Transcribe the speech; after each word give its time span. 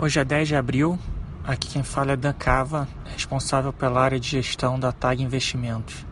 Hoje 0.00 0.20
é 0.20 0.24
10 0.24 0.46
de 0.46 0.54
abril, 0.54 0.96
aqui 1.42 1.70
quem 1.70 1.82
fala 1.82 2.12
é 2.12 2.16
Dan 2.16 2.32
Cava, 2.32 2.86
responsável 3.04 3.72
pela 3.72 4.00
área 4.00 4.20
de 4.20 4.28
gestão 4.28 4.78
da 4.78 4.92
TAG 4.92 5.20
Investimentos. 5.20 6.06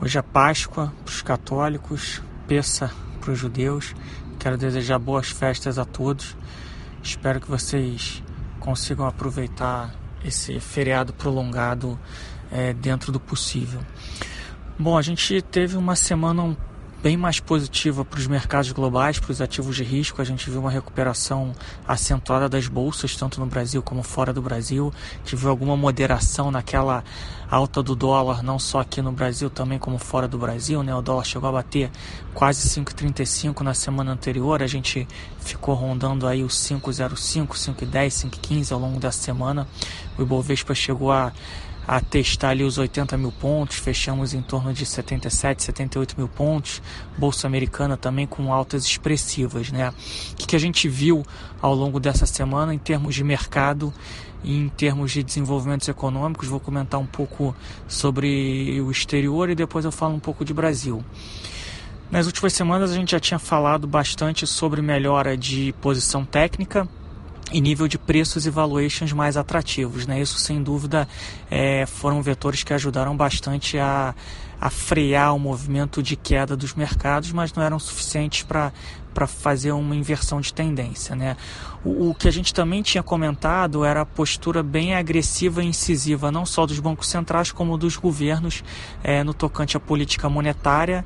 Hoje 0.00 0.18
é 0.18 0.22
Páscoa 0.22 0.90
para 1.04 1.12
os 1.12 1.20
católicos, 1.20 2.22
Peça 2.48 2.90
para 3.20 3.30
os 3.30 3.38
judeus. 3.38 3.94
Quero 4.38 4.56
desejar 4.56 4.98
boas 4.98 5.28
festas 5.28 5.78
a 5.78 5.84
todos. 5.84 6.34
Espero 7.02 7.42
que 7.42 7.50
vocês 7.50 8.22
consigam 8.58 9.06
aproveitar 9.06 9.94
esse 10.24 10.58
feriado 10.58 11.12
prolongado 11.12 12.00
é, 12.50 12.72
dentro 12.72 13.12
do 13.12 13.20
possível. 13.20 13.82
Bom, 14.78 14.96
a 14.96 15.02
gente 15.02 15.42
teve 15.42 15.76
uma 15.76 15.94
semana 15.94 16.42
um 16.42 16.56
bem 17.02 17.16
mais 17.16 17.40
positiva 17.40 18.04
para 18.04 18.18
os 18.20 18.28
mercados 18.28 18.70
globais, 18.70 19.18
para 19.18 19.32
os 19.32 19.40
ativos 19.40 19.74
de 19.74 19.82
risco. 19.82 20.22
A 20.22 20.24
gente 20.24 20.48
viu 20.48 20.60
uma 20.60 20.70
recuperação 20.70 21.52
acentuada 21.86 22.48
das 22.48 22.68
bolsas, 22.68 23.16
tanto 23.16 23.40
no 23.40 23.46
Brasil 23.46 23.82
como 23.82 24.04
fora 24.04 24.32
do 24.32 24.40
Brasil. 24.40 24.92
Tive 25.24 25.48
alguma 25.48 25.76
moderação 25.76 26.52
naquela 26.52 27.02
alta 27.50 27.82
do 27.82 27.96
dólar, 27.96 28.42
não 28.42 28.56
só 28.56 28.80
aqui 28.80 29.02
no 29.02 29.10
Brasil, 29.10 29.50
também 29.50 29.80
como 29.80 29.98
fora 29.98 30.28
do 30.28 30.38
Brasil. 30.38 30.80
Né? 30.84 30.94
O 30.94 31.02
dólar 31.02 31.24
chegou 31.24 31.48
a 31.48 31.52
bater 31.52 31.90
quase 32.32 32.68
5,35 32.68 33.62
na 33.62 33.74
semana 33.74 34.12
anterior. 34.12 34.62
A 34.62 34.68
gente 34.68 35.08
ficou 35.40 35.74
rondando 35.74 36.28
aí 36.28 36.44
os 36.44 36.54
5,05, 36.54 37.48
5,10, 37.48 38.30
5,15 38.30 38.72
ao 38.72 38.78
longo 38.78 39.00
da 39.00 39.10
semana. 39.10 39.66
O 40.16 40.22
Ibovespa 40.22 40.72
chegou 40.72 41.10
a 41.10 41.32
a 41.86 42.00
testar 42.00 42.50
ali 42.50 42.64
os 42.64 42.78
80 42.78 43.16
mil 43.16 43.32
pontos, 43.32 43.76
fechamos 43.76 44.34
em 44.34 44.42
torno 44.42 44.72
de 44.72 44.86
77, 44.86 45.62
78 45.62 46.14
mil 46.16 46.28
pontos, 46.28 46.80
Bolsa 47.18 47.46
Americana 47.46 47.96
também 47.96 48.26
com 48.26 48.52
altas 48.52 48.84
expressivas, 48.84 49.72
né? 49.72 49.92
O 50.32 50.36
que, 50.36 50.54
a 50.54 50.58
gente 50.58 50.88
viu 50.88 51.24
ao 51.60 51.74
longo 51.74 51.98
dessa 51.98 52.26
semana 52.26 52.74
em 52.74 52.78
termos 52.78 53.14
de 53.14 53.24
mercado 53.24 53.92
e 54.44 54.56
em 54.56 54.68
termos 54.68 55.12
de 55.12 55.22
desenvolvimentos 55.22 55.88
econômicos, 55.88 56.48
vou 56.48 56.60
comentar 56.60 57.00
um 57.00 57.06
pouco 57.06 57.54
sobre 57.86 58.80
o 58.80 58.90
exterior 58.90 59.50
e 59.50 59.54
depois 59.54 59.84
eu 59.84 59.92
falo 59.92 60.14
um 60.14 60.20
pouco 60.20 60.44
de 60.44 60.52
Brasil. 60.52 61.04
Nas 62.10 62.26
últimas 62.26 62.52
semanas 62.52 62.90
a 62.90 62.94
gente 62.94 63.12
já 63.12 63.20
tinha 63.20 63.38
falado 63.38 63.86
bastante 63.86 64.46
sobre 64.46 64.82
melhora 64.82 65.36
de 65.36 65.74
posição 65.80 66.24
técnica, 66.24 66.86
e 67.52 67.60
nível 67.60 67.86
de 67.86 67.98
preços 67.98 68.46
e 68.46 68.50
valuations 68.50 69.12
mais 69.12 69.36
atrativos. 69.36 70.06
Né? 70.06 70.20
Isso, 70.20 70.38
sem 70.38 70.62
dúvida, 70.62 71.06
é, 71.50 71.86
foram 71.86 72.22
vetores 72.22 72.62
que 72.62 72.72
ajudaram 72.72 73.16
bastante 73.16 73.78
a, 73.78 74.14
a 74.60 74.70
frear 74.70 75.34
o 75.34 75.38
movimento 75.38 76.02
de 76.02 76.16
queda 76.16 76.56
dos 76.56 76.74
mercados, 76.74 77.32
mas 77.32 77.52
não 77.52 77.62
eram 77.62 77.78
suficientes 77.78 78.42
para 78.42 78.72
para 79.12 79.26
fazer 79.26 79.72
uma 79.72 79.94
inversão 79.94 80.40
de 80.40 80.52
tendência. 80.52 81.14
Né? 81.14 81.36
O, 81.84 82.10
o, 82.10 82.14
que 82.14 82.28
a 82.28 82.30
gente 82.30 82.52
também 82.52 82.82
tinha 82.82 83.02
comentado 83.02 83.84
era 83.84 84.02
a 84.02 84.06
postura 84.06 84.62
bem 84.62 84.94
agressiva 84.94 85.62
e 85.62 85.66
incisiva, 85.66 86.30
não 86.30 86.46
só 86.46 86.66
dos 86.66 86.78
bancos 86.78 87.08
centrais, 87.08 87.52
como 87.52 87.76
dos 87.76 87.96
governos 87.96 88.62
é, 89.02 89.22
no 89.24 89.34
tocante 89.34 89.76
à 89.76 89.80
política 89.80 90.28
monetária, 90.28 91.04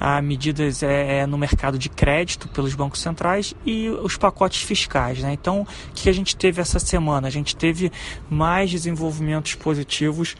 a 0.00 0.22
medidas 0.22 0.82
é, 0.82 1.26
no 1.26 1.36
mercado 1.36 1.78
de 1.78 1.88
crédito 1.88 2.48
pelos 2.48 2.74
bancos 2.74 3.00
centrais 3.00 3.54
e 3.66 3.88
os 3.88 4.16
pacotes 4.16 4.62
fiscais. 4.62 5.18
Né? 5.18 5.32
Então, 5.32 5.62
o 5.62 5.66
que 5.94 6.08
a 6.08 6.12
gente 6.12 6.36
teve 6.36 6.60
essa 6.60 6.78
semana? 6.78 7.26
A 7.26 7.30
gente 7.30 7.56
teve 7.56 7.90
mais 8.30 8.70
desenvolvimentos 8.70 9.54
positivos 9.54 10.36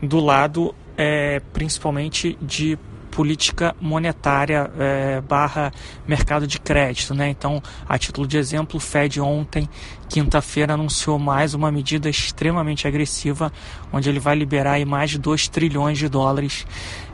do 0.00 0.20
lado, 0.20 0.74
é, 0.96 1.40
principalmente 1.52 2.38
de 2.40 2.78
política 3.20 3.76
monetária 3.78 4.70
é, 4.78 5.20
barra 5.20 5.70
mercado 6.08 6.46
de 6.46 6.58
crédito. 6.58 7.14
Né? 7.14 7.28
Então, 7.28 7.62
a 7.86 7.98
título 7.98 8.26
de 8.26 8.38
exemplo, 8.38 8.78
o 8.78 8.80
Fed 8.80 9.20
ontem, 9.20 9.68
quinta-feira, 10.08 10.72
anunciou 10.72 11.18
mais 11.18 11.52
uma 11.52 11.70
medida 11.70 12.08
extremamente 12.08 12.88
agressiva, 12.88 13.52
onde 13.92 14.08
ele 14.08 14.18
vai 14.18 14.34
liberar 14.34 14.82
mais 14.86 15.10
de 15.10 15.18
2 15.18 15.48
trilhões 15.48 15.98
de 15.98 16.08
dólares 16.08 16.66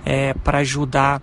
é, 0.05 0.33
para 0.33 0.59
ajudar 0.59 1.21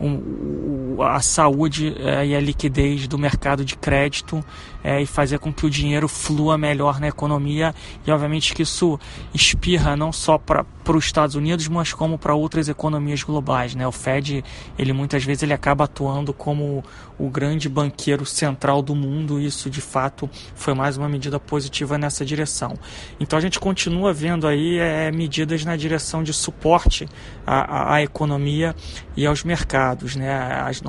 um, 0.00 1.00
a 1.02 1.20
saúde 1.20 1.94
é, 1.98 2.26
e 2.26 2.34
a 2.34 2.40
liquidez 2.40 3.06
do 3.08 3.18
mercado 3.18 3.64
de 3.64 3.76
crédito 3.76 4.44
é, 4.84 5.00
e 5.00 5.06
fazer 5.06 5.38
com 5.38 5.52
que 5.52 5.66
o 5.66 5.70
dinheiro 5.70 6.06
flua 6.08 6.58
melhor 6.58 7.00
na 7.00 7.08
economia. 7.08 7.74
E 8.06 8.10
obviamente 8.10 8.54
que 8.54 8.62
isso 8.62 8.98
espirra 9.34 9.96
não 9.96 10.12
só 10.12 10.38
para 10.38 10.64
os 10.88 11.04
Estados 11.04 11.34
Unidos 11.34 11.66
mas 11.68 11.92
como 11.92 12.18
para 12.18 12.34
outras 12.34 12.68
economias 12.68 13.22
globais 13.22 13.74
né? 13.74 13.86
O 13.86 13.92
Fed 13.92 14.44
ele 14.78 14.92
muitas 14.92 15.24
vezes 15.24 15.42
ele 15.42 15.52
acaba 15.52 15.84
atuando 15.84 16.32
como 16.32 16.84
o 17.18 17.30
grande 17.30 17.68
banqueiro 17.68 18.26
central 18.26 18.82
do 18.82 18.94
mundo 18.94 19.40
e 19.40 19.46
isso 19.46 19.70
de 19.70 19.80
fato 19.80 20.28
foi 20.54 20.74
mais 20.74 20.96
uma 20.96 21.08
medida 21.08 21.40
positiva 21.40 21.96
nessa 21.96 22.24
direção. 22.24 22.74
Então 23.18 23.38
a 23.38 23.42
gente 23.42 23.58
continua 23.58 24.12
vendo 24.12 24.46
aí 24.46 24.78
é, 24.78 25.10
medidas 25.10 25.64
na 25.64 25.76
direção 25.76 26.22
de 26.22 26.32
suporte 26.32 27.08
à, 27.46 27.60
à, 27.60 27.94
à 27.94 28.02
economia 28.02 28.74
e 29.16 29.26
aos 29.26 29.42
mercados 29.42 29.85
mercados. 29.86 30.16
Né? 30.16 30.28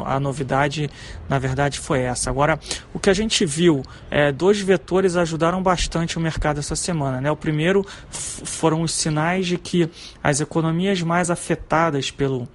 A, 0.06 0.20
novidade, 0.20 0.90
na 1.30 1.38
verdade, 1.38 1.80
foi 1.80 2.02
essa. 2.02 2.30
Agora, 2.30 2.60
o 2.94 3.00
que 3.00 3.10
a 3.10 3.14
gente 3.14 3.46
viu, 3.46 3.84
é, 4.10 4.32
dois 4.32 4.60
vetores 4.60 5.16
ajudaram 5.16 5.62
bastante 5.62 6.18
o 6.18 6.22
mercado 6.22 6.60
essa 6.60 6.76
semana. 6.76 7.22
Né? 7.22 7.30
O 7.30 7.36
primeiro 7.36 7.86
foram 8.10 8.82
os 8.82 8.92
sinais 8.92 9.46
de 9.46 9.58
que 9.58 9.90
as 10.24 10.42
economias 10.42 11.02
mais 11.02 11.30
afetadas 11.30 12.10
pelo, 12.10 12.48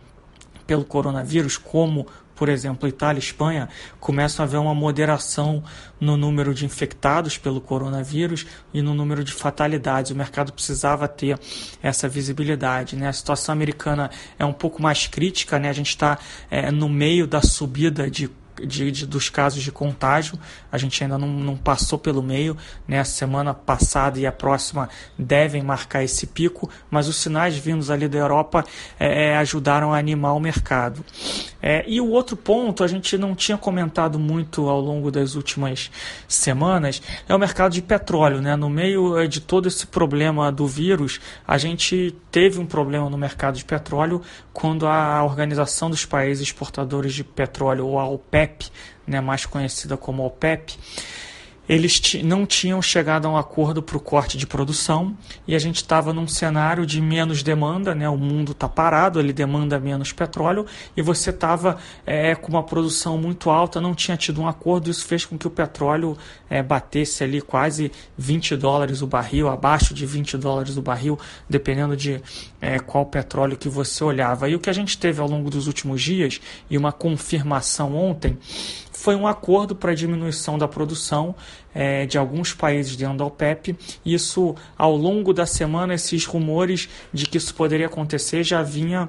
pelo 0.67 0.85
coronavírus, 0.85 1.57
como 1.57 2.07
por 2.43 2.49
exemplo, 2.49 2.89
Itália 2.89 3.21
e 3.21 3.23
Espanha, 3.23 3.69
começam 4.01 4.45
a 4.45 4.49
haver 4.49 4.59
uma 4.59 4.75
moderação 4.75 5.63
no 6.01 6.17
número 6.17 6.53
de 6.53 6.67
infectados 6.67 7.39
pelo 7.39 7.61
coronavírus 7.61 8.45
e 8.75 8.83
no 8.83 8.95
número 8.95 9.23
de 9.23 9.33
fatalidades. 9.33 10.11
O 10.11 10.17
mercado 10.17 10.53
precisava 10.53 11.07
ter 11.07 11.39
essa 11.81 12.09
visibilidade. 12.09 12.97
Né? 12.97 13.07
A 13.07 13.13
situação 13.13 13.53
americana 13.53 14.11
é 14.41 14.45
um 14.45 14.53
pouco 14.53 14.83
mais 14.83 15.07
crítica, 15.07 15.57
né? 15.57 15.69
a 15.69 15.73
gente 15.73 15.91
está 15.91 16.19
é, 16.51 16.73
no 16.73 16.89
meio 16.89 17.29
da 17.29 17.41
subida 17.41 18.11
de 18.11 18.29
de, 18.65 18.91
de, 18.91 19.07
dos 19.07 19.29
casos 19.29 19.63
de 19.63 19.73
contágio. 19.73 20.39
A 20.71 20.79
gente 20.79 21.03
ainda 21.03 21.19
não, 21.19 21.29
não 21.29 21.57
passou 21.57 21.99
pelo 21.99 22.23
meio, 22.23 22.57
né? 22.87 23.01
A 23.01 23.05
semana 23.05 23.55
passada 23.55 24.19
e 24.19 24.27
a 24.27 24.33
próxima 24.33 24.89
devem 25.19 25.63
marcar 25.63 26.03
esse 26.03 26.27
pico, 26.27 26.69
mas 26.91 27.09
os 27.09 27.17
sinais 27.17 27.57
vindos 27.57 27.91
ali 27.91 28.09
da 28.09 28.19
Europa 28.19 28.65
é, 28.99 29.31
é, 29.31 29.37
ajudaram 29.37 29.93
a 29.93 29.99
animar 29.99 30.35
o 30.35 30.41
mercado. 30.41 31.05
É, 31.63 31.85
e 31.87 32.01
o 32.01 32.09
outro 32.09 32.37
ponto, 32.37 32.83
a 32.83 32.89
gente 32.89 33.17
não 33.17 33.35
tinha 33.35 33.57
comentado 33.57 34.19
muito 34.19 34.69
ao 34.69 34.81
longo 34.81 35.11
das 35.11 35.35
últimas 35.35 35.91
semanas, 36.27 37.01
é 37.29 37.35
o 37.35 37.39
mercado 37.39 37.73
de 37.73 37.83
petróleo. 37.83 38.41
Né? 38.41 38.57
No 38.57 38.69
meio 38.69 39.19
é, 39.19 39.27
de 39.27 39.41
todo 39.41 39.69
esse 39.69 39.87
problema 39.87 40.51
do 40.51 40.67
vírus, 40.67 41.21
a 41.47 41.57
gente 41.59 42.15
teve 42.31 42.59
um 42.59 42.67
problema 42.67 43.09
no 43.09 43.17
mercado 43.17 43.57
de 43.57 43.65
petróleo 43.65 44.23
quando 44.53 44.87
a 44.87 45.23
Organização 45.23 45.89
dos 45.89 46.05
Países 46.05 46.43
Exportadores 46.43 47.15
de 47.15 47.25
Petróleo, 47.25 47.87
ou 47.87 47.99
a 47.99 48.07
OPEP, 48.07 48.52
né, 49.07 49.21
mais 49.21 49.47
conhecida 49.47 49.97
como 49.97 50.25
OPEP, 50.25 50.79
eles 51.69 52.01
não 52.25 52.45
tinham 52.45 52.83
chegado 52.83 53.27
a 53.27 53.31
um 53.31 53.37
acordo 53.37 53.83
para 53.83 53.97
o 53.97 54.01
corte 54.01 54.37
de 54.37 54.47
produção 54.47 55.17
e 55.47 55.55
a 55.55 55.59
gente 55.59 55.77
estava 55.77 56.13
num 56.13 56.27
cenário 56.27 56.85
de 56.85 57.01
menos 57.01 57.43
demanda, 57.43 57.95
né? 57.95 58.09
o 58.09 58.17
mundo 58.17 58.53
está 58.53 58.69
parado, 58.69 59.21
ele 59.21 59.33
demanda 59.33 59.79
menos 59.79 60.13
petróleo 60.13 60.67
e 60.97 61.03
você 61.03 61.31
estava 61.31 61.79
é, 62.05 62.35
com 62.35 62.49
uma 62.51 62.63
produção 62.63 63.17
muito 63.17 63.49
alta, 63.49 63.81
não 63.81 63.95
tinha 63.95 64.17
tido 64.17 64.41
um 64.41 64.49
acordo, 64.49 64.91
isso 64.91 65.07
fez 65.07 65.25
com 65.25 65.39
que 65.39 65.47
o 65.47 65.51
petróleo 65.51 66.17
é, 66.51 66.63
batesse 66.63 67.23
ali 67.23 67.41
quase 67.41 67.93
20 68.19 68.57
dólares 68.57 69.01
o 69.01 69.07
barril, 69.07 69.49
abaixo 69.49 69.95
de 69.95 70.05
20 70.05 70.37
dólares 70.37 70.77
o 70.77 70.83
barril, 70.83 71.19
dependendo 71.49 71.97
de 71.97 72.21
é, 72.61 72.79
qual 72.79 73.07
petróleo 73.07 73.57
que 73.57 73.69
você 73.69 74.03
olhava. 74.03 74.49
E 74.49 74.55
o 74.55 74.59
que 74.59 74.69
a 74.69 74.73
gente 74.73 74.99
teve 74.99 75.21
ao 75.21 75.29
longo 75.29 75.49
dos 75.49 75.67
últimos 75.67 76.03
dias 76.03 76.41
e 76.69 76.77
uma 76.77 76.93
confirmação 76.93 77.95
ontem 77.95 78.37
foi 79.03 79.17
um 79.17 79.27
acordo 79.27 79.75
para 79.75 79.93
diminuição 79.95 80.57
da 80.57 80.69
produção 80.69 81.35
é, 81.75 82.07
de 82.07 82.17
alguns 82.17 82.55
países 82.55 82.95
dentro 82.95 83.17
da 83.17 83.25
OPEP. 83.25 83.77
Isso, 84.07 84.55
ao 84.79 84.97
longo 84.97 85.33
da 85.33 85.45
semana, 85.45 85.95
esses 85.95 86.25
rumores 86.25 86.89
de 87.13 87.27
que 87.27 87.37
isso 87.37 87.53
poderia 87.53 87.87
acontecer 87.87 88.45
já 88.45 88.63
vinha 88.63 89.09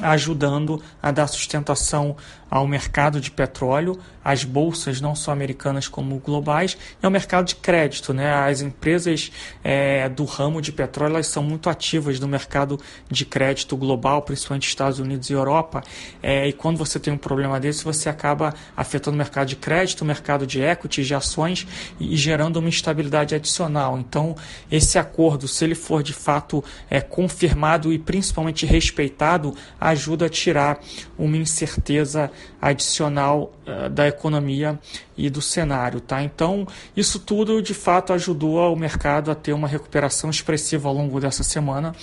ajudando 0.00 0.82
a 1.02 1.10
dar 1.10 1.26
sustentação 1.26 2.16
ao 2.52 2.66
mercado 2.66 3.18
de 3.18 3.30
petróleo, 3.30 3.98
às 4.22 4.44
bolsas 4.44 5.00
não 5.00 5.14
só 5.14 5.32
americanas 5.32 5.88
como 5.88 6.18
globais, 6.18 6.76
e 7.02 7.06
ao 7.06 7.10
mercado 7.10 7.46
de 7.46 7.54
crédito. 7.54 8.12
Né? 8.12 8.30
As 8.30 8.60
empresas 8.60 9.32
é, 9.64 10.06
do 10.10 10.24
ramo 10.24 10.60
de 10.60 10.70
petróleo 10.70 11.14
elas 11.14 11.28
são 11.28 11.42
muito 11.42 11.70
ativas 11.70 12.20
no 12.20 12.28
mercado 12.28 12.78
de 13.10 13.24
crédito 13.24 13.74
global, 13.74 14.20
principalmente 14.20 14.68
Estados 14.68 14.98
Unidos 14.98 15.30
e 15.30 15.32
Europa, 15.32 15.82
é, 16.22 16.46
e 16.46 16.52
quando 16.52 16.76
você 16.76 17.00
tem 17.00 17.10
um 17.10 17.16
problema 17.16 17.58
desse, 17.58 17.84
você 17.84 18.10
acaba 18.10 18.52
afetando 18.76 19.14
o 19.14 19.18
mercado 19.18 19.48
de 19.48 19.56
crédito, 19.56 20.02
o 20.02 20.04
mercado 20.04 20.46
de 20.46 20.60
equity, 20.60 21.04
de 21.04 21.14
ações, 21.14 21.66
e, 21.98 22.14
gerando 22.16 22.58
uma 22.58 22.68
instabilidade 22.68 23.34
adicional. 23.34 23.98
Então, 23.98 24.36
esse 24.70 24.98
acordo, 24.98 25.48
se 25.48 25.64
ele 25.64 25.74
for 25.74 26.02
de 26.02 26.12
fato 26.12 26.62
é, 26.90 27.00
confirmado 27.00 27.90
e 27.94 27.98
principalmente 27.98 28.66
respeitado, 28.66 29.54
ajuda 29.90 30.26
a 30.26 30.28
tirar 30.28 30.80
uma 31.18 31.36
incerteza 31.36 32.30
adicional 32.60 33.52
uh, 33.66 33.88
da, 33.90 34.06
economia 34.06 34.78
e 35.16 35.28
do 35.28 35.42
cenário, 35.42 36.00
tá? 36.00 36.22
Então, 36.22 36.66
isso 36.96 37.18
tudo 37.18 37.60
de 37.60 37.74
fato 37.74 38.12
ajudou 38.12 38.72
o 38.72 38.76
mercado 38.76 39.30
a 39.30 39.34
ter 39.34 39.52
uma 39.52 39.68
recuperação 39.68 40.30
expressiva 40.30 40.88
ao 40.88 40.94
longo 40.94 41.20
dessa 41.20 41.42
semana. 41.42 41.94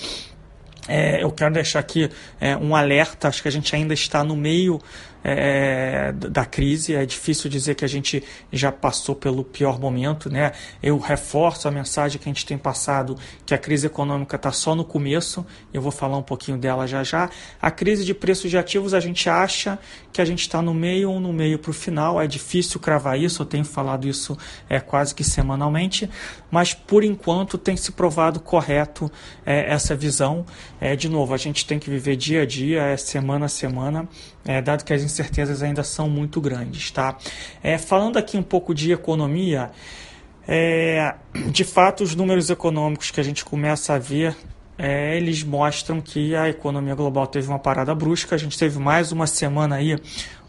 É, 0.92 1.22
eu 1.22 1.30
quero 1.30 1.54
deixar 1.54 1.78
aqui 1.78 2.10
é, 2.40 2.56
um 2.56 2.74
alerta, 2.74 3.28
acho 3.28 3.40
que 3.40 3.46
a 3.46 3.52
gente 3.52 3.76
ainda 3.76 3.94
está 3.94 4.24
no 4.24 4.34
meio 4.34 4.80
é, 5.22 6.12
da 6.12 6.44
crise. 6.44 6.94
É 6.94 7.04
difícil 7.04 7.50
dizer 7.50 7.74
que 7.74 7.84
a 7.84 7.88
gente 7.88 8.22
já 8.52 8.72
passou 8.72 9.14
pelo 9.14 9.44
pior 9.44 9.78
momento, 9.78 10.30
né? 10.30 10.52
Eu 10.82 10.98
reforço 10.98 11.68
a 11.68 11.70
mensagem 11.70 12.18
que 12.18 12.28
a 12.28 12.32
gente 12.32 12.46
tem 12.46 12.58
passado 12.58 13.16
que 13.44 13.54
a 13.54 13.58
crise 13.58 13.86
econômica 13.86 14.36
está 14.36 14.52
só 14.52 14.74
no 14.74 14.84
começo. 14.84 15.46
Eu 15.72 15.82
vou 15.82 15.92
falar 15.92 16.16
um 16.16 16.22
pouquinho 16.22 16.58
dela 16.58 16.86
já 16.86 17.02
já. 17.04 17.30
A 17.60 17.70
crise 17.70 18.04
de 18.04 18.14
preços 18.14 18.50
de 18.50 18.58
ativos 18.58 18.94
a 18.94 19.00
gente 19.00 19.28
acha 19.28 19.78
que 20.12 20.20
a 20.20 20.24
gente 20.24 20.40
está 20.40 20.60
no 20.60 20.74
meio 20.74 21.10
ou 21.10 21.20
no 21.20 21.32
meio 21.32 21.58
para 21.58 21.70
o 21.70 21.74
final. 21.74 22.20
É 22.20 22.26
difícil 22.26 22.80
cravar 22.80 23.18
isso. 23.18 23.42
Eu 23.42 23.46
tenho 23.46 23.64
falado 23.64 24.08
isso 24.08 24.36
é 24.68 24.80
quase 24.80 25.14
que 25.14 25.22
semanalmente, 25.22 26.08
mas 26.50 26.74
por 26.74 27.04
enquanto 27.04 27.58
tem 27.58 27.76
se 27.76 27.92
provado 27.92 28.40
correto 28.40 29.10
é, 29.44 29.72
essa 29.72 29.94
visão. 29.94 30.44
É, 30.80 30.96
de 30.96 31.08
novo, 31.08 31.34
a 31.34 31.36
gente 31.36 31.66
tem 31.66 31.78
que 31.78 31.90
viver 31.90 32.16
dia 32.16 32.42
a 32.42 32.46
dia, 32.46 32.82
é 32.82 32.96
semana 32.96 33.46
a 33.46 33.48
semana 33.48 34.08
é, 34.44 34.62
dado 34.62 34.84
que 34.84 34.92
as 34.92 35.02
incertezas 35.02 35.62
ainda 35.62 35.84
são 35.84 36.08
muito 36.08 36.40
grandes. 36.40 36.90
Tá? 36.90 37.18
É, 37.62 37.76
falando 37.76 38.16
aqui 38.16 38.36
um 38.38 38.42
pouco 38.42 38.74
de 38.74 38.92
economia, 38.92 39.70
é, 40.48 41.14
de 41.50 41.64
fato, 41.64 42.02
os 42.02 42.14
números 42.16 42.48
econômicos 42.48 43.10
que 43.10 43.20
a 43.20 43.24
gente 43.24 43.44
começa 43.44 43.94
a 43.94 43.98
ver 43.98 44.34
é, 44.82 45.14
eles 45.14 45.44
mostram 45.44 46.00
que 46.00 46.34
a 46.34 46.48
economia 46.48 46.94
global 46.94 47.26
teve 47.26 47.46
uma 47.48 47.58
parada 47.58 47.94
brusca. 47.94 48.34
A 48.34 48.38
gente 48.38 48.58
teve 48.58 48.78
mais 48.78 49.12
uma 49.12 49.26
semana 49.26 49.76
aí 49.76 49.98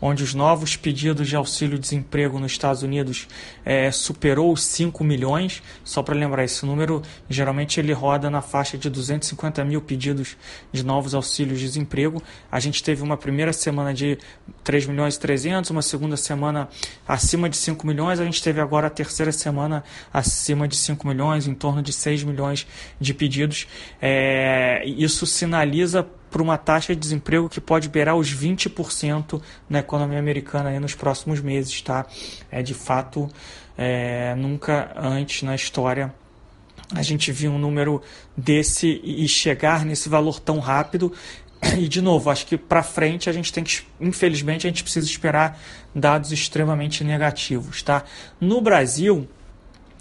onde 0.02 0.24
os 0.24 0.34
novos 0.34 0.76
pedidos 0.76 1.30
de 1.30 1.36
auxílio-desemprego 1.36 2.40
nos 2.40 2.54
Estados 2.54 2.82
Unidos 2.82 3.28
é, 3.64 3.92
superou 3.92 4.52
os 4.52 4.64
5 4.64 5.04
milhões. 5.04 5.62
Só 5.84 6.02
para 6.02 6.16
lembrar, 6.16 6.44
esse 6.44 6.66
número 6.66 7.02
geralmente 7.30 7.80
ele 7.80 7.94
roda 7.94 8.30
na 8.30 8.42
faixa 8.42 8.78
de 8.78 8.90
250 8.90 9.64
mil 9.64 9.82
pedidos 9.82 10.36
de 10.72 10.84
novos 10.84 11.14
auxílios-desemprego. 11.14 12.22
A 12.52 12.60
gente 12.60 12.84
teve 12.84 13.04
uma 13.04 13.16
primeira 13.16 13.54
semana 13.54 13.94
de 13.94 14.18
3 14.64 14.88
milhões 14.88 15.16
e 15.16 15.20
300, 15.20 15.70
uma 15.70 15.82
segunda 15.82 16.18
semana 16.18 16.68
acima 17.08 17.48
de 17.48 17.58
5 17.58 17.86
milhões, 17.86 18.20
a 18.20 18.26
gente 18.26 18.42
teve 18.42 18.60
agora 18.60 18.88
a 18.88 18.90
terceira 18.90 19.32
semana 19.32 19.84
acima 20.14 20.68
de 20.68 20.76
5 20.76 21.08
milhões, 21.08 21.48
em 21.48 21.54
torno 21.54 21.82
de 21.82 21.94
6 21.94 22.24
milhões 22.24 22.66
de 23.00 23.14
pedidos. 23.14 23.68
É, 24.02 24.84
isso 24.86 25.26
sinaliza 25.26 26.08
para 26.32 26.42
uma 26.42 26.58
taxa 26.58 26.96
de 26.96 27.00
desemprego 27.02 27.50
que 27.50 27.60
pode 27.60 27.90
beirar 27.90 28.16
os 28.16 28.34
20% 28.34 29.42
na 29.70 29.80
economia 29.80 30.18
americana 30.18 30.80
nos 30.80 30.96
próximos 30.96 31.42
meses, 31.42 31.82
tá? 31.82 32.06
É 32.50 32.64
de 32.64 32.74
fato 32.74 33.30
é, 33.78 34.34
nunca 34.36 34.94
antes 34.96 35.44
na 35.44 35.54
história 35.54 36.14
a 36.94 37.02
gente 37.02 37.32
viu 37.32 37.52
um 37.52 37.58
número 37.58 38.02
desse 38.36 39.00
e 39.04 39.28
chegar 39.28 39.86
nesse 39.86 40.10
valor 40.10 40.40
tão 40.40 40.60
rápido. 40.60 41.14
E 41.78 41.88
de 41.88 42.02
novo, 42.02 42.30
acho 42.30 42.48
que 42.48 42.58
para 42.58 42.82
frente 42.82 43.30
a 43.30 43.34
gente 43.34 43.54
tem 43.54 43.64
que, 43.64 43.84
infelizmente, 44.00 44.66
a 44.66 44.70
gente 44.70 44.82
precisa 44.82 45.06
esperar 45.06 45.60
dados 45.94 46.32
extremamente 46.32 47.04
negativos, 47.04 47.84
tá? 47.84 48.04
No 48.40 48.60
Brasil, 48.62 49.28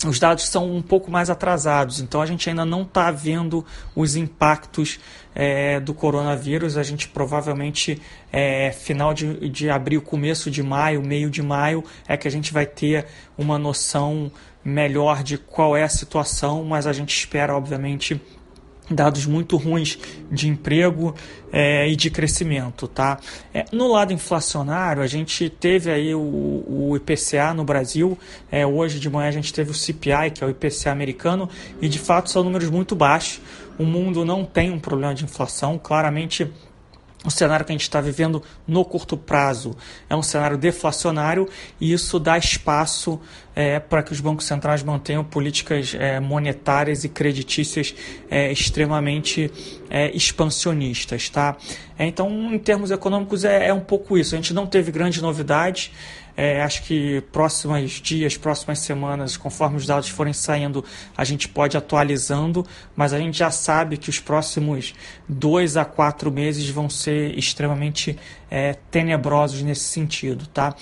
os 0.07 0.19
dados 0.19 0.49
são 0.49 0.75
um 0.75 0.81
pouco 0.81 1.11
mais 1.11 1.29
atrasados, 1.29 2.01
então 2.01 2.23
a 2.23 2.27
gente 2.27 2.49
ainda 2.49 2.65
não 2.65 2.83
está 2.83 3.11
vendo 3.11 3.65
os 3.95 4.17
impactos 4.17 4.99
é, 5.35 5.79
do 5.79 5.93
coronavírus. 5.93 6.79
A 6.79 6.83
gente 6.83 7.07
provavelmente, 7.09 8.01
é, 8.33 8.73
final 8.73 9.13
de, 9.13 9.49
de 9.51 9.69
abril, 9.69 10.01
começo 10.01 10.51
de 10.51 10.63
maio, 10.63 11.03
meio 11.03 11.29
de 11.29 11.43
maio, 11.43 11.85
é 12.09 12.17
que 12.17 12.27
a 12.27 12.31
gente 12.31 12.51
vai 12.53 12.65
ter 12.65 13.07
uma 13.37 13.59
noção 13.59 14.33
melhor 14.65 15.23
de 15.23 15.37
qual 15.37 15.77
é 15.77 15.83
a 15.83 15.89
situação, 15.89 16.65
mas 16.65 16.87
a 16.87 16.93
gente 16.93 17.15
espera, 17.17 17.55
obviamente, 17.55 18.21
dados 18.91 19.27
muito 19.27 19.57
ruins 19.57 19.99
de 20.31 20.49
emprego 20.49 21.15
é, 21.53 21.89
e 21.89 21.97
de 21.97 22.11
crescimento, 22.11 22.89
tá? 22.89 23.19
É, 23.55 23.65
no 23.73 23.89
lado 23.89 24.13
inflacionário, 24.13 25.03
a 25.03 25.07
gente 25.07 25.49
teve 25.49 25.91
aí 25.91 26.15
o, 26.15 26.21
o 26.21 26.97
IPCA 26.97 27.55
no 27.55 27.65
Brasil, 27.65 28.19
é, 28.51 28.67
hoje 28.67 28.99
de 28.99 29.09
manhã 29.09 29.29
a 29.29 29.33
gente 29.33 29.53
teve 29.53 29.71
o 29.71 29.75
CPI, 29.75 30.31
que 30.35 30.45
é 30.45 30.47
o 30.47 30.51
IPCA 30.51 30.91
americano, 30.91 31.49
e 31.81 31.89
de 31.89 31.99
fato 31.99 32.31
são 32.31 32.43
números 32.43 32.71
muito 32.71 32.95
baixos. 32.95 33.41
O 33.79 33.85
mundo 33.85 34.25
não 34.25 34.45
tem 34.45 34.71
um 34.71 34.79
problema 34.79 35.15
de 35.15 35.25
inflação, 35.25 35.79
claramente 35.83 36.51
o 37.25 37.31
cenário 37.31 37.67
que 37.67 37.73
a 37.73 37.75
gente 37.75 37.83
está 37.83 38.01
vivendo 38.01 38.43
no 38.67 38.85
curto 38.85 39.17
prazo 39.17 39.77
é 40.09 40.17
um 40.17 40.23
cenário 40.23 40.57
deflacionário 40.57 41.49
e 41.79 41.93
isso 41.93 42.19
dá 42.19 42.39
espaço 42.39 43.21
é, 43.55 43.79
para 43.79 44.03
que 44.03 44.13
os 44.13 44.21
bancos 44.21 44.47
centrais 44.47 44.83
mantenham 44.83 45.23
políticas 45.23 45.95
é, 45.99 46.19
monetárias 46.19 47.05
e 47.05 47.11
creditícias 47.11 47.95
é, 48.31 48.51
extremamente 48.51 49.53
é, 49.91 50.15
expansionistas. 50.17 51.29
Tá? 51.29 51.57
É, 51.99 52.07
então, 52.07 52.55
em 52.55 52.59
termos 52.59 52.91
econômicos, 52.91 53.45
é, 53.45 53.69
é, 53.69 53.75
um 53.75 53.81
pouco 53.81 54.17
isso. 54.17 54.35
A 54.35 54.39
gente 54.39 54.55
não 54.55 54.67
teve 54.67 54.91
grandes 54.91 55.21
novidades. 55.21 55.91
É, 56.43 56.63
acho 56.63 56.85
que 56.85 57.21
próximos 57.31 58.01
dias, 58.01 58.35
próximas 58.35 58.79
semanas, 58.79 59.37
conforme 59.37 59.77
os 59.77 59.85
dados 59.85 60.09
forem 60.09 60.33
saindo, 60.33 60.83
a 61.15 61.23
gente 61.23 61.47
pode 61.47 61.77
atualizando, 61.77 62.65
mas 62.97 63.13
a 63.13 63.19
gente 63.19 63.37
já 63.37 63.51
sabe 63.51 63.99
que 63.99 64.09
os 64.09 64.19
próximos 64.19 64.95
dois 65.29 65.77
a 65.77 65.85
quatro 65.85 66.33
meses 66.33 66.67
vão 66.71 66.89
ser 66.89 67.39
extremamente 67.39 68.19
é, 68.51 68.73
tenebrosos 68.91 69.61
nesse 69.61 69.83
sentido, 69.83 70.47
tá? 70.47 70.75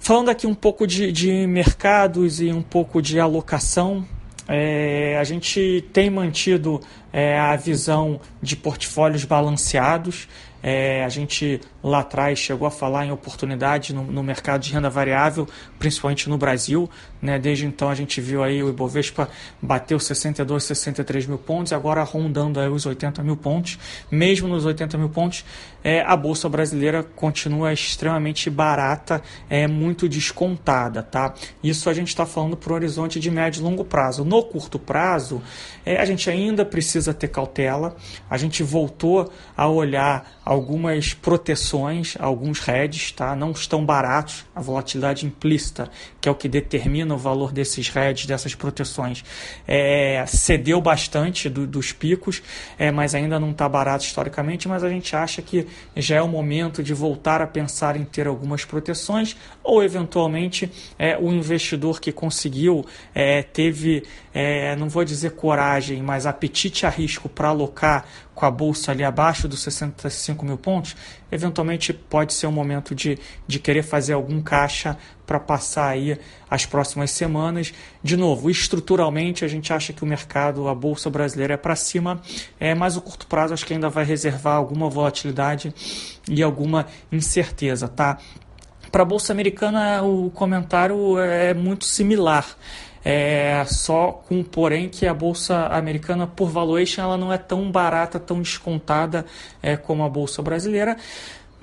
Falando 0.00 0.30
aqui 0.30 0.46
um 0.46 0.54
pouco 0.54 0.86
de, 0.86 1.12
de 1.12 1.46
mercados 1.46 2.40
e 2.40 2.50
um 2.50 2.62
pouco 2.62 3.02
de 3.02 3.20
alocação, 3.20 4.02
é, 4.48 5.18
a 5.20 5.24
gente 5.24 5.84
tem 5.92 6.08
mantido 6.08 6.80
é, 7.16 7.38
a 7.38 7.56
visão 7.56 8.20
de 8.42 8.54
portfólios 8.54 9.24
balanceados. 9.24 10.28
É, 10.62 11.04
a 11.04 11.08
gente 11.08 11.60
lá 11.82 12.00
atrás 12.00 12.38
chegou 12.38 12.66
a 12.66 12.70
falar 12.70 13.06
em 13.06 13.12
oportunidade 13.12 13.94
no, 13.94 14.02
no, 14.02 14.22
mercado 14.22 14.62
de 14.62 14.72
renda 14.72 14.90
variável, 14.90 15.46
principalmente 15.78 16.28
no 16.28 16.36
Brasil. 16.36 16.90
Né? 17.22 17.38
Desde 17.38 17.64
então 17.64 17.88
a 17.88 17.94
gente 17.94 18.20
viu 18.20 18.42
aí 18.42 18.62
o 18.62 18.68
Ibovespa 18.68 19.28
bateu 19.62 20.00
62, 20.00 20.64
63 20.64 21.26
mil 21.26 21.38
pontos, 21.38 21.72
agora 21.72 22.02
rondando 22.02 22.58
aí 22.58 22.68
os 22.68 22.84
80 22.84 23.22
mil 23.22 23.36
pontos. 23.36 23.78
Mesmo 24.10 24.48
nos 24.48 24.64
80 24.64 24.98
mil 24.98 25.08
pontos, 25.08 25.44
é, 25.84 26.02
a 26.02 26.16
Bolsa 26.16 26.48
Brasileira 26.48 27.04
continua 27.04 27.72
extremamente 27.72 28.50
barata, 28.50 29.22
é 29.48 29.68
muito 29.68 30.08
descontada. 30.08 31.00
Tá? 31.00 31.32
Isso 31.62 31.88
a 31.88 31.94
gente 31.94 32.08
está 32.08 32.26
falando 32.26 32.56
para 32.56 32.72
o 32.72 32.74
horizonte 32.74 33.20
de 33.20 33.30
médio 33.30 33.60
e 33.60 33.62
longo 33.62 33.84
prazo. 33.84 34.24
No 34.24 34.42
curto 34.42 34.80
prazo, 34.80 35.40
é, 35.84 35.96
a 36.00 36.04
gente 36.04 36.28
ainda 36.28 36.64
precisa 36.64 37.05
ter 37.14 37.28
cautela, 37.28 37.96
a 38.28 38.36
gente 38.36 38.62
voltou 38.62 39.32
a 39.56 39.68
olhar 39.68 40.40
algumas 40.44 41.12
proteções, 41.12 42.16
alguns 42.20 42.66
hedges, 42.68 43.12
tá? 43.12 43.34
não 43.34 43.50
estão 43.50 43.84
baratos. 43.84 44.44
A 44.54 44.60
volatilidade 44.60 45.26
implícita, 45.26 45.90
que 46.20 46.28
é 46.28 46.32
o 46.32 46.34
que 46.34 46.48
determina 46.48 47.14
o 47.14 47.18
valor 47.18 47.52
desses 47.52 47.94
hedges, 47.94 48.26
dessas 48.26 48.54
proteções, 48.54 49.24
é, 49.66 50.24
cedeu 50.26 50.80
bastante 50.80 51.48
do, 51.48 51.66
dos 51.66 51.92
picos, 51.92 52.42
é, 52.78 52.90
mas 52.90 53.14
ainda 53.14 53.40
não 53.40 53.50
está 53.50 53.68
barato 53.68 54.04
historicamente. 54.04 54.68
Mas 54.68 54.84
a 54.84 54.88
gente 54.88 55.14
acha 55.16 55.42
que 55.42 55.66
já 55.96 56.16
é 56.16 56.22
o 56.22 56.28
momento 56.28 56.82
de 56.82 56.94
voltar 56.94 57.42
a 57.42 57.46
pensar 57.46 57.96
em 57.96 58.04
ter 58.04 58.26
algumas 58.26 58.64
proteções, 58.64 59.36
ou 59.62 59.82
eventualmente 59.82 60.70
é, 60.98 61.18
o 61.18 61.32
investidor 61.32 62.00
que 62.00 62.12
conseguiu, 62.12 62.84
é, 63.14 63.42
teve, 63.42 64.04
é, 64.38 64.76
não 64.76 64.86
vou 64.86 65.02
dizer 65.02 65.30
coragem, 65.30 66.02
mas 66.02 66.26
apetite 66.26 66.84
a 66.84 66.90
risco 66.90 67.26
para 67.26 67.48
alocar 67.48 68.04
com 68.34 68.44
a 68.44 68.50
bolsa 68.50 68.92
ali 68.92 69.02
abaixo 69.02 69.48
dos 69.48 69.62
65 69.62 70.44
mil 70.44 70.58
pontos, 70.58 70.94
eventualmente 71.32 71.94
pode 71.94 72.34
ser 72.34 72.46
um 72.46 72.52
momento 72.52 72.94
de, 72.94 73.18
de 73.46 73.58
querer 73.58 73.82
fazer 73.82 74.12
algum 74.12 74.42
caixa 74.42 74.98
para 75.26 75.40
passar 75.40 75.88
aí 75.88 76.18
as 76.50 76.66
próximas 76.66 77.12
semanas. 77.12 77.72
De 78.02 78.14
novo, 78.14 78.50
estruturalmente 78.50 79.42
a 79.42 79.48
gente 79.48 79.72
acha 79.72 79.94
que 79.94 80.04
o 80.04 80.06
mercado, 80.06 80.68
a 80.68 80.74
bolsa 80.74 81.08
brasileira 81.08 81.54
é 81.54 81.56
para 81.56 81.74
cima, 81.74 82.20
é, 82.60 82.74
mas 82.74 82.94
o 82.94 83.00
curto 83.00 83.26
prazo 83.26 83.54
acho 83.54 83.64
que 83.64 83.72
ainda 83.72 83.88
vai 83.88 84.04
reservar 84.04 84.56
alguma 84.56 84.90
volatilidade 84.90 85.74
e 86.28 86.42
alguma 86.42 86.84
incerteza, 87.10 87.88
tá? 87.88 88.18
Para 88.92 89.00
a 89.00 89.06
bolsa 89.06 89.32
americana 89.32 90.02
o 90.02 90.30
comentário 90.30 91.18
é 91.18 91.54
muito 91.54 91.86
similar. 91.86 92.46
É, 93.04 93.64
só 93.66 94.10
com 94.28 94.42
porém 94.42 94.88
que 94.88 95.06
a 95.06 95.14
bolsa 95.14 95.66
americana 95.66 96.26
por 96.26 96.48
valuation 96.48 97.02
ela 97.02 97.16
não 97.16 97.32
é 97.32 97.38
tão 97.38 97.70
barata, 97.70 98.18
tão 98.18 98.42
descontada 98.42 99.24
é, 99.62 99.76
como 99.76 100.02
a 100.02 100.08
bolsa 100.08 100.42
brasileira. 100.42 100.96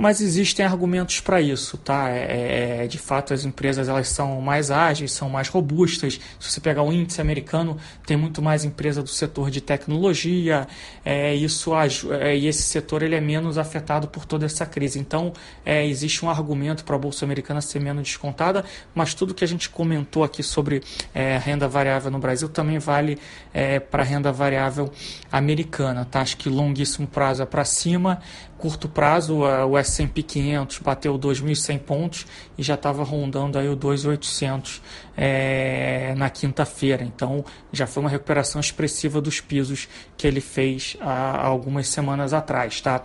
Mas 0.04 0.20
existem 0.20 0.66
argumentos 0.66 1.22
para 1.22 1.40
isso, 1.40 1.78
tá? 1.78 2.10
É, 2.10 2.82
é, 2.84 2.88
de 2.88 2.98
fato, 2.98 3.34
as 3.34 3.46
empresas 3.46 3.88
elas 3.88 4.10
são 4.10 4.42
mais 4.42 4.70
ágeis, 4.70 5.14
são 5.14 5.30
mais 5.30 5.48
robustas. 5.48 6.20
Se 6.38 6.52
você 6.52 6.60
pegar 6.60 6.84
o 6.84 6.92
índice 6.92 7.22
americano, 7.22 7.78
tem 8.06 8.18
muito 8.18 8.42
mais 8.42 8.66
empresa 8.66 9.02
do 9.02 9.08
setor 9.08 9.50
de 9.50 9.62
tecnologia, 9.62 10.68
é, 11.06 11.34
isso 11.34 11.72
é, 12.20 12.36
e 12.36 12.48
esse 12.48 12.64
setor 12.64 13.02
ele 13.02 13.16
é 13.16 13.22
menos 13.22 13.58
afetado 13.58 14.10
por 14.10 14.26
toda 14.26 14.46
essa 14.46 14.66
crise. 14.66 15.00
Então, 15.00 15.32
é, 15.66 15.88
existe 15.88 16.26
um 16.26 16.30
argumento 16.30 16.84
para 16.84 16.98
a 16.98 17.00
bolsa 17.00 17.24
americana 17.24 17.62
ser 17.62 17.80
menos 17.80 18.04
descontada, 18.04 18.66
mas 18.94 19.14
tudo 19.14 19.34
que 19.34 19.46
a 19.46 19.48
gente 19.48 19.70
comentou 19.70 20.26
aqui 20.26 20.44
sobre 20.44 20.84
é, 21.16 21.38
renda 21.38 21.66
variável 21.66 22.12
no 22.12 22.20
Brasil 22.20 22.50
também 22.50 22.78
vale 22.78 23.18
é, 23.54 23.80
para 23.80 24.04
renda 24.04 24.34
variável 24.34 24.92
americana, 25.32 26.04
tá? 26.04 26.20
Acho 26.20 26.36
que 26.36 26.50
longuíssimo 26.50 27.08
prazo 27.08 27.42
é 27.42 27.46
para 27.46 27.64
cima, 27.64 28.22
curto 28.64 28.88
prazo, 28.88 29.40
o 29.40 29.78
S&P 29.78 30.24
500 30.24 30.80
bateu 30.80 31.20
2.100 31.20 31.80
pontos 31.80 32.26
e 32.58 32.64
já 32.64 32.76
estava 32.76 33.04
rondando 33.04 33.60
aí 33.60 33.68
o 33.68 33.76
2.800 33.76 34.80
é, 35.18 36.14
na 36.16 36.30
quinta-feira. 36.30 37.04
Então, 37.04 37.44
já 37.74 37.86
foi 37.86 38.02
uma 38.02 38.10
recuperação 38.10 38.62
expressiva 38.62 39.20
dos 39.20 39.42
pisos 39.42 39.90
que 40.16 40.26
ele 40.26 40.40
fez 40.40 40.96
há 41.02 41.46
algumas 41.46 41.90
semanas 41.90 42.32
atrás, 42.32 42.80
tá? 42.80 43.04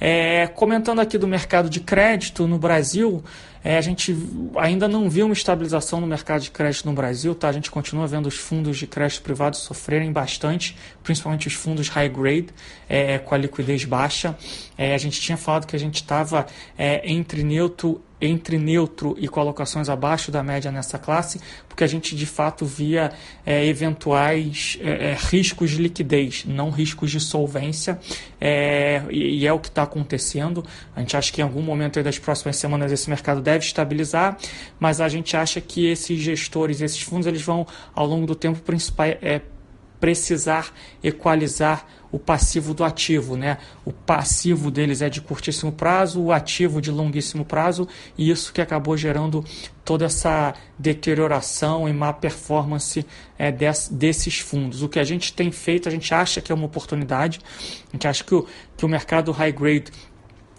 É, 0.00 0.48
comentando 0.48 0.98
aqui 0.98 1.16
do 1.16 1.28
mercado 1.28 1.70
de 1.70 1.78
crédito 1.78 2.48
no 2.48 2.58
Brasil, 2.58 3.22
é, 3.66 3.76
a 3.76 3.80
gente 3.80 4.16
ainda 4.56 4.86
não 4.86 5.10
viu 5.10 5.26
uma 5.26 5.32
estabilização 5.32 6.00
no 6.00 6.06
mercado 6.06 6.40
de 6.40 6.52
crédito 6.52 6.86
no 6.86 6.92
Brasil, 6.92 7.34
tá? 7.34 7.48
A 7.48 7.52
gente 7.52 7.68
continua 7.68 8.06
vendo 8.06 8.26
os 8.26 8.36
fundos 8.36 8.78
de 8.78 8.86
crédito 8.86 9.22
privado 9.22 9.56
sofrerem 9.56 10.12
bastante, 10.12 10.76
principalmente 11.02 11.48
os 11.48 11.54
fundos 11.54 11.88
high 11.88 12.08
grade, 12.08 12.46
é, 12.88 13.18
com 13.18 13.34
a 13.34 13.38
liquidez 13.38 13.84
baixa. 13.84 14.38
É, 14.78 14.94
a 14.94 14.98
gente 14.98 15.20
tinha 15.20 15.36
falado 15.36 15.66
que 15.66 15.74
a 15.74 15.80
gente 15.80 15.96
estava 15.96 16.46
é, 16.78 17.10
entre 17.10 17.42
neutro 17.42 18.00
entre 18.20 18.58
neutro 18.58 19.14
e 19.18 19.28
colocações 19.28 19.88
abaixo 19.88 20.30
da 20.30 20.42
média 20.42 20.72
nessa 20.72 20.98
classe, 20.98 21.40
porque 21.68 21.84
a 21.84 21.86
gente 21.86 22.16
de 22.16 22.26
fato 22.26 22.64
via 22.64 23.12
é, 23.44 23.66
eventuais 23.66 24.78
é, 24.80 25.10
é 25.10 25.16
riscos 25.18 25.70
de 25.70 25.78
liquidez, 25.78 26.44
não 26.46 26.70
riscos 26.70 27.10
de 27.10 27.20
solvência, 27.20 27.98
é, 28.40 29.02
e, 29.10 29.40
e, 29.40 29.46
é 29.46 29.52
o 29.52 29.58
que 29.58 29.68
está 29.68 29.82
acontecendo. 29.82 30.64
A 30.94 31.00
gente 31.00 31.16
acha 31.16 31.32
que 31.32 31.40
em 31.40 31.44
algum 31.44 31.62
momento 31.62 32.02
das 32.02 32.18
próximas 32.18 32.56
semanas 32.56 32.90
esse 32.90 33.08
mercado 33.10 33.40
deve 33.40 33.64
estabilizar, 33.64 34.38
mas 34.78 35.00
a 35.00 35.08
gente 35.08 35.36
acha 35.36 35.60
que 35.60 35.86
esses 35.86 36.18
gestores, 36.20 36.80
esses 36.80 37.02
fundos, 37.02 37.26
eles 37.26 37.42
vão 37.42 37.66
ao 37.94 38.06
longo 38.06 38.26
do 38.26 38.34
tempo 38.34 38.60
principal, 38.60 39.06
é, 39.06 39.40
precisar 40.00 40.72
equalizar 41.02 41.86
o 42.10 42.18
passivo 42.18 42.72
do 42.72 42.84
ativo, 42.84 43.36
né? 43.36 43.58
O 43.84 43.92
passivo 43.92 44.70
deles 44.70 45.02
é 45.02 45.10
de 45.10 45.20
curtíssimo 45.20 45.72
prazo, 45.72 46.22
o 46.22 46.32
ativo 46.32 46.80
de 46.80 46.90
longuíssimo 46.90 47.44
prazo, 47.44 47.86
e 48.16 48.30
isso 48.30 48.52
que 48.52 48.60
acabou 48.60 48.96
gerando 48.96 49.44
toda 49.84 50.06
essa 50.06 50.54
deterioração 50.78 51.88
e 51.88 51.92
má 51.92 52.12
performance 52.12 53.04
é, 53.38 53.52
des, 53.52 53.88
desses 53.88 54.38
fundos. 54.38 54.82
O 54.82 54.88
que 54.88 54.98
a 54.98 55.04
gente 55.04 55.32
tem 55.32 55.50
feito, 55.50 55.88
a 55.88 55.92
gente 55.92 56.12
acha 56.14 56.40
que 56.40 56.50
é 56.50 56.54
uma 56.54 56.66
oportunidade, 56.66 57.40
a 57.88 57.92
gente 57.92 58.08
acha 58.08 58.24
que 58.24 58.34
o, 58.34 58.46
que 58.76 58.84
o 58.84 58.88
mercado 58.88 59.32
high 59.32 59.52
grade 59.52 59.92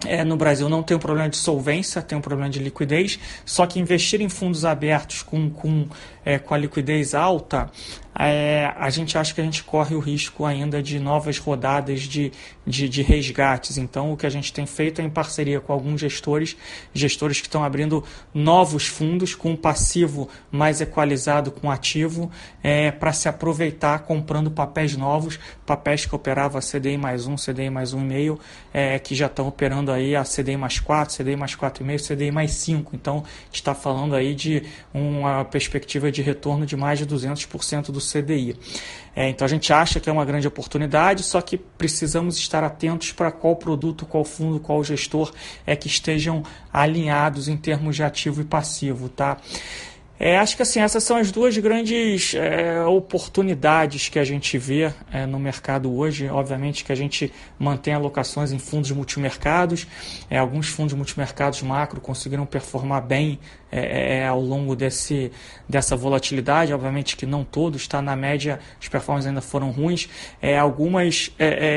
é, 0.06 0.24
no 0.24 0.38
Brasil 0.38 0.70
não 0.70 0.84
tem 0.84 0.96
um 0.96 1.00
problema 1.00 1.30
de 1.30 1.38
solvência, 1.38 2.02
tem 2.02 2.18
um 2.18 2.22
problema 2.22 2.50
de 2.50 2.60
liquidez, 2.60 3.20
só 3.46 3.66
que 3.66 3.80
investir 3.80 4.22
em 4.22 4.30
fundos 4.30 4.64
abertos 4.64 5.24
com, 5.24 5.50
com, 5.50 5.88
é, 6.24 6.38
com 6.38 6.54
a 6.54 6.58
liquidez 6.58 7.16
alta 7.16 7.72
é, 8.20 8.74
a 8.76 8.90
gente 8.90 9.18
acha 9.18 9.34
que 9.34 9.40
a 9.40 9.44
gente 9.44 9.64
corre 9.64 9.96
o 9.96 10.00
risco 10.00 10.44
ainda 10.44 10.82
de 10.82 11.00
novas 11.00 11.38
rodadas 11.38 12.02
de, 12.02 12.32
de, 12.66 12.90
de, 12.90 13.02
resgates. 13.04 13.78
Então, 13.78 14.12
o 14.12 14.18
que 14.18 14.26
a 14.26 14.30
gente 14.30 14.52
tem 14.52 14.66
feito 14.66 15.02
é 15.02 15.04
em 15.04 15.10
parceria 15.10 15.60
com 15.62 15.72
alguns 15.72 16.02
gestores, 16.02 16.58
gestores 16.94 17.40
que 17.40 17.48
estão 17.48 17.64
abrindo 17.64 18.04
novos 18.34 18.88
fundos 18.88 19.36
com 19.36 19.56
passivo 19.56 20.28
mais 20.52 20.82
equalizado 20.82 21.52
com 21.52 21.70
ativo, 21.70 22.32
é, 22.64 22.90
para 22.90 23.14
se 23.14 23.30
aproveitar 23.30 24.00
comprando 24.00 24.50
papéis 24.50 24.98
novos, 24.98 25.40
papéis 25.66 26.06
que 26.06 26.16
operavam 26.16 26.58
a 26.58 26.62
CDI 26.62 26.98
mais 26.98 27.28
um, 27.28 27.36
CDI 27.36 27.70
mais 27.70 27.94
um 27.94 28.02
e 28.02 28.06
meio, 28.06 28.40
é, 28.74 28.98
que 28.98 29.14
já 29.14 29.28
estão 29.28 29.48
operando 29.48 29.92
aí 29.92 30.16
a 30.16 30.24
CDI 30.24 30.58
mais 30.58 30.80
4, 30.80 31.16
CDI 31.18 31.36
mais 31.36 31.56
4,5, 31.56 32.16
CDI 32.16 32.32
mais 32.32 32.52
5. 32.52 32.96
Então, 32.96 33.24
está 33.52 33.76
falando 33.76 34.16
aí 34.16 34.34
de 34.34 34.64
uma 34.94 35.46
perspectiva 35.46 36.12
de 36.12 36.22
retorno 36.24 36.66
de 36.66 36.76
mais 36.76 36.98
de 36.98 37.06
200% 37.06 37.92
do 37.92 38.07
CDI. 38.12 38.56
É, 39.16 39.30
então 39.30 39.46
a 39.46 39.50
gente 39.50 39.74
acha 39.74 40.00
que 40.00 40.10
é 40.10 40.14
uma 40.14 40.24
grande 40.24 40.48
oportunidade, 40.48 41.24
só 41.24 41.42
que 41.42 41.58
precisamos 41.58 42.38
estar 42.38 42.64
atentos 42.64 43.12
para 43.12 43.32
qual 43.32 43.56
produto, 43.56 44.06
qual 44.06 44.24
fundo, 44.24 44.60
qual 44.60 44.84
gestor 44.84 45.34
é 45.66 45.76
que 45.76 45.88
estejam 45.88 46.44
alinhados 46.72 47.48
em 47.48 47.58
termos 47.58 47.96
de 47.96 48.04
ativo 48.04 48.42
e 48.42 48.46
passivo, 48.46 49.10
tá? 49.10 49.38
É, 50.20 50.38
acho 50.38 50.56
que 50.56 50.64
assim, 50.64 50.80
essas 50.80 51.04
são 51.04 51.18
as 51.18 51.32
duas 51.32 51.56
grandes 51.58 52.34
é, 52.34 52.84
oportunidades 52.84 54.10
que 54.10 54.18
a 54.18 54.24
gente 54.24 54.58
vê 54.58 54.92
é, 55.12 55.28
no 55.28 55.38
mercado 55.38 55.94
hoje. 55.96 56.28
Obviamente 56.28 56.84
que 56.84 56.92
a 56.92 56.96
gente 56.96 57.32
mantém 57.60 57.94
alocações 57.94 58.52
em 58.52 58.58
fundos 58.58 58.90
multimercados. 58.90 59.86
É, 60.28 60.40
alguns 60.40 60.70
fundos 60.70 60.96
multimercados 60.96 61.62
macro 61.62 62.02
conseguiram 62.02 62.48
performar 62.48 63.06
bem 63.06 63.40
é, 63.72 64.22
é, 64.22 64.28
ao 64.28 64.42
longo 64.42 64.76
desse, 64.76 65.32
dessa 65.70 65.96
volatilidade. 65.96 66.74
Obviamente 66.74 67.16
que 67.16 67.28
não 67.28 67.44
todos, 67.44 67.82
está 67.82 68.02
na 68.02 68.16
média, 68.16 68.60
as 68.82 68.88
performances 68.88 69.28
ainda 69.28 69.42
foram 69.42 69.70
ruins. 69.70 70.10
Algumas 70.60 71.32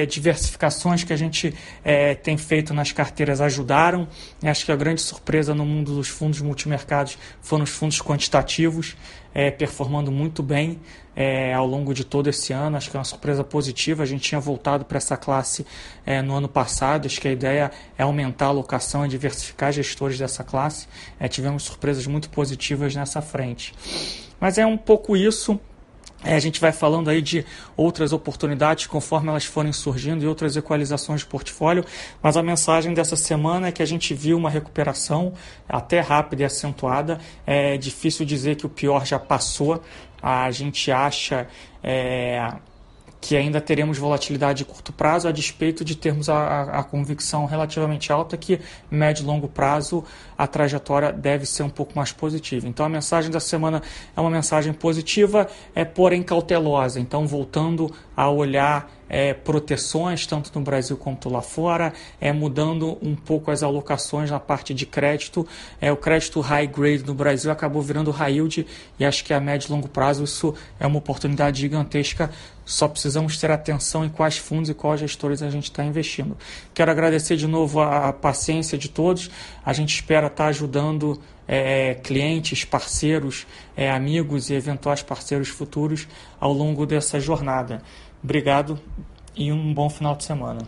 diversificações 0.09 1.05
que 1.05 1.13
a 1.13 1.17
gente 1.17 1.55
tem 2.23 2.37
feito 2.37 2.73
nas 2.73 2.93
carteiras 2.93 3.41
ajudaram. 3.41 4.09
Acho 4.43 4.65
que 4.65 4.73
a 4.73 4.77
grande 4.77 5.01
surpresa 5.01 5.55
no 5.55 5.67
mundo 5.67 5.95
dos 5.95 6.09
fundos 6.09 6.41
multimercados 6.41 7.19
foram 7.43 7.65
os 7.65 7.71
fundos 7.71 8.01
quantitativos 8.01 8.30
é, 9.35 9.51
performando 9.51 10.11
muito 10.11 10.43
bem 10.43 10.81
é, 11.15 11.53
ao 11.55 11.67
longo 11.67 11.93
de 11.93 12.05
todo 12.05 12.29
esse 12.29 12.53
ano. 12.53 12.77
Acho 12.77 12.91
que 12.91 12.97
é 12.97 12.99
uma 12.99 13.05
surpresa 13.05 13.45
positiva. 13.45 14.03
A 14.03 14.07
gente 14.07 14.23
tinha 14.23 14.41
voltado 14.41 14.85
para 14.85 14.97
essa 14.97 15.17
classe 15.17 15.67
é, 16.05 16.23
no 16.23 16.35
ano 16.35 16.49
passado. 16.49 17.07
Acho 17.07 17.21
que 17.21 17.29
a 17.29 17.33
ideia 17.33 17.71
é 17.97 18.03
aumentar 18.03 18.47
a 18.47 18.49
alocação 18.49 19.05
e 19.05 19.09
diversificar 19.09 19.73
gestores 19.73 20.19
dessa 20.19 20.43
classe. 20.43 20.87
É, 21.19 21.29
tivemos 21.29 21.65
surpresas 21.65 22.07
muito 22.07 22.31
positivas 22.31 22.95
nessa 22.95 23.21
frente. 23.21 23.75
Mas 24.41 24.59
é 24.59 24.65
um 24.65 24.77
pouco 24.77 25.17
isso. 25.17 25.61
É, 26.23 26.35
a 26.35 26.39
gente 26.39 26.61
vai 26.61 26.71
falando 26.71 27.09
aí 27.09 27.23
de 27.23 27.47
outras 27.75 28.13
oportunidades 28.13 28.87
conforme 28.87 29.31
elas 29.31 29.47
forem 29.47 29.73
surgindo 29.73 30.23
e 30.23 30.27
outras 30.27 30.55
equalizações 30.55 31.21
de 31.21 31.27
portfólio, 31.27 31.85
mas 32.23 32.37
a 32.37 32.43
mensagem 32.43 32.93
dessa 32.93 33.17
semana 33.17 33.69
é 33.69 33.73
que 33.73 33.83
a 33.83 33.87
gente 33.87 34.13
viu 34.13 34.37
uma 34.37 34.51
recuperação 34.51 35.33
até 35.67 36.01
rápida 36.01 36.43
e 36.43 36.45
acentuada. 36.45 37.19
É 37.47 37.79
difícil 37.79 38.27
dizer 38.27 38.57
que 38.57 38.67
o 38.67 38.69
pior 38.69 39.07
já 39.07 39.19
passou. 39.19 39.83
A 40.23 40.51
gente 40.51 40.93
acha 40.93 41.49
é, 41.83 42.53
que 43.21 43.37
ainda 43.37 43.61
teremos 43.61 43.99
volatilidade 43.99 44.59
de 44.59 44.65
curto 44.65 44.93
prazo, 44.93 45.29
a 45.29 45.33
despeito 45.33 45.85
de 45.85 45.95
termos 45.95 46.29
a, 46.29 46.63
a, 46.63 46.83
convicção 46.83 47.45
relativamente 47.45 48.11
alta 48.11 48.37
que 48.37 48.61
médio 48.91 49.23
e 49.23 49.27
longo 49.27 49.47
prazo 49.47 50.03
a 50.39 50.47
trajetória 50.47 51.13
deve 51.13 51.45
ser 51.45 51.63
um 51.63 51.69
pouco 51.69 51.93
mais 51.95 52.13
positiva. 52.13 52.67
Então 52.67 52.87
a 52.87 52.89
mensagem 52.89 53.31
da 53.31 53.41
semana 53.41 53.83
é 54.17 54.21
uma 54.21 54.31
mensagem 54.31 54.73
positiva, 54.73 55.47
é 55.75 55.85
porém 55.85 56.23
cautelosa. 56.23 56.99
Então 56.99 57.27
voltando 57.27 57.93
a 58.17 58.31
olhar 58.31 58.91
é, 59.11 59.35
proteções, 59.35 60.25
tanto 60.25 60.57
no 60.57 60.65
Brasil 60.65 60.97
quanto 60.97 61.29
lá 61.29 61.43
fora, 61.43 61.93
é, 62.21 62.33
mudando 62.33 62.97
um 63.03 63.17
pouco 63.17 63.51
as 63.51 63.63
alocações 63.65 64.31
na 64.31 64.39
parte 64.39 64.73
de 64.73 64.87
crédito. 64.87 65.47
É, 65.81 65.91
o 65.91 65.97
crédito 65.97 66.41
high 66.41 66.69
grade 66.69 67.05
no 67.05 67.13
Brasil 67.13 67.51
acabou 67.51 67.83
virando 67.83 68.13
high 68.13 68.35
yield 68.35 68.67
e 68.99 69.05
acho 69.05 69.25
que 69.25 69.35
a 69.35 69.41
médio 69.41 69.69
e 69.69 69.73
longo 69.73 69.89
prazo 69.89 70.23
isso 70.23 70.55
é 70.79 70.87
uma 70.87 70.99
oportunidade 70.99 71.61
gigantesca. 71.61 72.31
Só 72.65 72.87
precisamos 72.87 73.37
ter 73.37 73.51
atenção 73.51 74.05
em 74.05 74.09
quais 74.09 74.39
fundos 74.39 74.71
e 74.71 74.75
quais 74.75 75.01
gestores 75.01 75.43
a 75.43 75.51
gente 75.51 75.65
está 75.65 75.85
investindo. 75.85 76.37
Quero 76.73 76.89
agradecer 76.89 77.37
de 77.37 77.49
novo 77.49 77.81
a 77.81 78.13
paciência 78.13 78.79
de 78.79 78.89
todos. 78.89 79.29
A 79.65 79.73
gente 79.73 79.93
espera 79.93 80.29
estar 80.29 80.45
tá 80.45 80.51
ajudando 80.51 81.21
é, 81.49 81.95
clientes, 81.95 82.65
parceiros, 82.65 83.45
é, 83.77 83.91
amigos 83.91 84.51
e 84.51 84.55
eventuais 84.55 85.03
parceiros 85.03 85.49
futuros 85.49 86.07
ao 86.39 86.53
longo 86.53 86.87
dessa 86.87 87.19
jornada. 87.19 87.83
Obrigado 88.23 88.79
e 89.35 89.51
um 89.51 89.73
bom 89.73 89.89
final 89.89 90.15
de 90.15 90.25
semana. 90.25 90.61